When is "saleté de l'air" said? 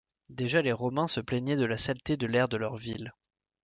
1.77-2.49